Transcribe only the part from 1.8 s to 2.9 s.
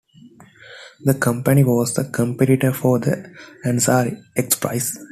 a competitor